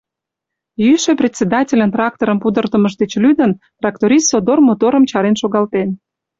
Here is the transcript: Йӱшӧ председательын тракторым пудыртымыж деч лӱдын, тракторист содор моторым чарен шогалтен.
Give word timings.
Йӱшӧ 0.83 1.11
председательын 1.21 1.89
тракторым 1.95 2.37
пудыртымыж 2.43 2.93
деч 3.01 3.11
лӱдын, 3.23 3.51
тракторист 3.79 4.27
содор 4.31 4.59
моторым 4.67 5.03
чарен 5.09 5.35
шогалтен. 5.41 5.89